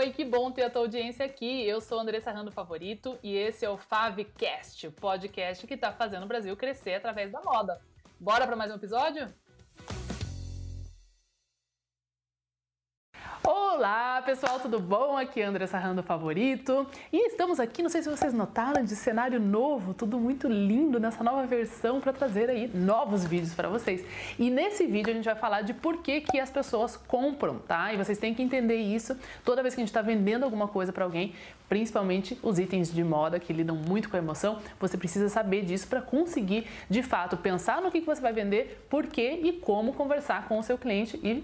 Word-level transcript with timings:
oi, 0.00 0.12
que 0.12 0.24
bom 0.24 0.50
ter 0.50 0.62
a 0.62 0.70
tua 0.70 0.80
audiência 0.80 1.26
aqui. 1.26 1.62
Eu 1.66 1.78
sou 1.78 2.00
Andressa 2.00 2.32
Rando 2.32 2.50
Favorito 2.50 3.18
e 3.22 3.36
esse 3.36 3.66
é 3.66 3.68
o 3.68 3.76
Favcast, 3.76 4.86
o 4.86 4.92
podcast 4.92 5.66
que 5.66 5.74
está 5.74 5.92
fazendo 5.92 6.22
o 6.22 6.26
Brasil 6.26 6.56
crescer 6.56 6.94
através 6.94 7.30
da 7.30 7.42
moda. 7.42 7.78
Bora 8.18 8.46
para 8.46 8.56
mais 8.56 8.72
um 8.72 8.76
episódio? 8.76 9.28
Olá 13.80 14.20
pessoal, 14.20 14.60
tudo 14.60 14.78
bom? 14.78 15.16
Aqui 15.16 15.40
é 15.40 15.46
André 15.46 15.66
Sarrando 15.66 16.02
Favorito 16.02 16.86
e 17.10 17.28
estamos 17.28 17.58
aqui, 17.58 17.82
não 17.82 17.88
sei 17.88 18.02
se 18.02 18.10
vocês 18.10 18.34
notaram, 18.34 18.84
de 18.84 18.94
cenário 18.94 19.40
novo, 19.40 19.94
tudo 19.94 20.20
muito 20.20 20.46
lindo 20.48 21.00
nessa 21.00 21.24
nova 21.24 21.46
versão 21.46 21.98
para 21.98 22.12
trazer 22.12 22.50
aí 22.50 22.68
novos 22.74 23.24
vídeos 23.24 23.54
para 23.54 23.70
vocês. 23.70 24.04
E 24.38 24.50
nesse 24.50 24.86
vídeo 24.86 25.10
a 25.10 25.14
gente 25.14 25.24
vai 25.24 25.34
falar 25.34 25.62
de 25.62 25.72
por 25.72 26.02
que, 26.02 26.20
que 26.20 26.38
as 26.38 26.50
pessoas 26.50 26.94
compram, 26.94 27.58
tá? 27.58 27.90
E 27.90 27.96
vocês 27.96 28.18
têm 28.18 28.34
que 28.34 28.42
entender 28.42 28.76
isso 28.76 29.16
toda 29.46 29.62
vez 29.62 29.74
que 29.74 29.80
a 29.80 29.82
gente 29.82 29.88
está 29.88 30.02
vendendo 30.02 30.44
alguma 30.44 30.68
coisa 30.68 30.92
para 30.92 31.04
alguém, 31.04 31.34
principalmente 31.66 32.38
os 32.42 32.58
itens 32.58 32.92
de 32.92 33.02
moda 33.02 33.40
que 33.40 33.50
lidam 33.50 33.76
muito 33.76 34.10
com 34.10 34.16
a 34.16 34.18
emoção, 34.18 34.58
você 34.78 34.98
precisa 34.98 35.30
saber 35.30 35.64
disso 35.64 35.88
para 35.88 36.02
conseguir 36.02 36.66
de 36.90 37.02
fato 37.02 37.34
pensar 37.38 37.80
no 37.80 37.90
que, 37.90 38.00
que 38.00 38.06
você 38.06 38.20
vai 38.20 38.34
vender, 38.34 38.86
por 38.90 39.06
quê 39.06 39.40
e 39.42 39.54
como 39.54 39.94
conversar 39.94 40.46
com 40.48 40.58
o 40.58 40.62
seu 40.62 40.76
cliente 40.76 41.18
e 41.24 41.42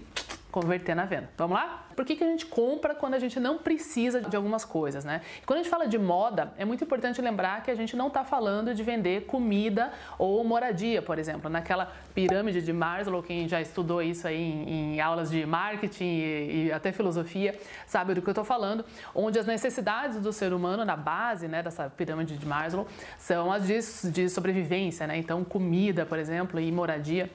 converter 0.51 0.95
na 0.95 1.05
venda. 1.05 1.29
Vamos 1.37 1.57
lá? 1.57 1.85
Por 1.95 2.05
que, 2.05 2.15
que 2.15 2.23
a 2.23 2.27
gente 2.27 2.45
compra 2.45 2.93
quando 2.93 3.15
a 3.15 3.19
gente 3.19 3.39
não 3.39 3.57
precisa 3.57 4.21
de 4.21 4.35
algumas 4.35 4.63
coisas, 4.63 5.03
né? 5.03 5.21
quando 5.45 5.59
a 5.59 5.63
gente 5.63 5.71
fala 5.71 5.87
de 5.87 5.97
moda, 5.97 6.53
é 6.57 6.63
muito 6.63 6.83
importante 6.83 7.21
lembrar 7.21 7.63
que 7.63 7.71
a 7.71 7.75
gente 7.75 7.95
não 7.95 8.07
está 8.07 8.23
falando 8.23 8.73
de 8.73 8.83
vender 8.83 9.25
comida 9.25 9.91
ou 10.17 10.43
moradia, 10.43 11.01
por 11.01 11.17
exemplo. 11.17 11.49
Naquela 11.49 11.91
pirâmide 12.13 12.61
de 12.61 12.71
Maslow, 12.71 13.23
quem 13.23 13.47
já 13.47 13.59
estudou 13.59 14.01
isso 14.01 14.27
aí 14.27 14.39
em, 14.39 14.95
em 14.95 15.01
aulas 15.01 15.29
de 15.31 15.45
marketing 15.45 16.05
e, 16.05 16.67
e, 16.67 16.71
até 16.71 16.91
filosofia, 16.91 17.57
sabe 17.87 18.13
do 18.13 18.21
que 18.21 18.29
eu 18.29 18.31
estou 18.31 18.45
falando, 18.45 18.85
onde 19.13 19.39
as 19.39 19.45
necessidades 19.45 20.19
do 20.19 20.31
ser 20.31 20.53
humano 20.53 20.85
na 20.85 20.95
base 20.95 21.47
né, 21.47 21.63
dessa 21.63 21.89
pirâmide 21.89 22.37
de 22.37 22.45
Maslow 22.45 22.87
são 23.17 23.51
as 23.51 23.65
de, 23.65 24.11
de 24.11 24.29
sobrevivência, 24.29 25.07
né? 25.07 25.17
Então, 25.17 25.43
comida, 25.43 26.05
por 26.05 26.19
exemplo, 26.19 26.59
e 26.59 26.71
moradia 26.71 27.29